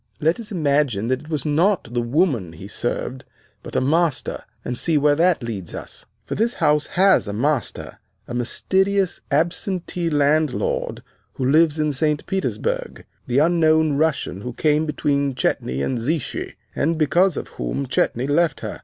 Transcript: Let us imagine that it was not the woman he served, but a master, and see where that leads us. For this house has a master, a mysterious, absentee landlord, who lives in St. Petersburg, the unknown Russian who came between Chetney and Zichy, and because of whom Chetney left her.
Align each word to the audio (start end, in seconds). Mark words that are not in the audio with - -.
Let 0.19 0.39
us 0.39 0.51
imagine 0.51 1.09
that 1.09 1.19
it 1.19 1.29
was 1.29 1.45
not 1.45 1.93
the 1.93 2.01
woman 2.01 2.53
he 2.53 2.67
served, 2.67 3.23
but 3.61 3.75
a 3.75 3.81
master, 3.81 4.45
and 4.65 4.75
see 4.75 4.97
where 4.97 5.13
that 5.13 5.43
leads 5.43 5.75
us. 5.75 6.07
For 6.25 6.33
this 6.33 6.55
house 6.55 6.87
has 6.87 7.27
a 7.27 7.33
master, 7.33 7.99
a 8.27 8.33
mysterious, 8.33 9.21
absentee 9.29 10.09
landlord, 10.09 11.03
who 11.33 11.45
lives 11.47 11.77
in 11.77 11.93
St. 11.93 12.25
Petersburg, 12.25 13.05
the 13.27 13.37
unknown 13.37 13.93
Russian 13.93 14.41
who 14.41 14.53
came 14.53 14.87
between 14.87 15.35
Chetney 15.35 15.83
and 15.83 15.99
Zichy, 15.99 16.55
and 16.75 16.97
because 16.97 17.37
of 17.37 17.49
whom 17.49 17.85
Chetney 17.85 18.25
left 18.25 18.61
her. 18.61 18.79